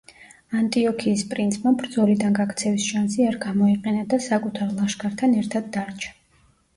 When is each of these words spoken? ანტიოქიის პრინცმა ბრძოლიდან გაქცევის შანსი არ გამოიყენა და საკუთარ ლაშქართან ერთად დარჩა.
ანტიოქიის 0.59 1.19
პრინცმა 1.33 1.73
ბრძოლიდან 1.81 2.33
გაქცევის 2.39 2.87
შანსი 2.93 3.27
არ 3.31 3.37
გამოიყენა 3.43 4.07
და 4.15 4.19
საკუთარ 4.29 4.73
ლაშქართან 4.81 5.37
ერთად 5.43 5.69
დარჩა. 5.77 6.15